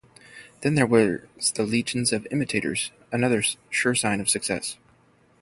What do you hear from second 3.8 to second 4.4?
sign of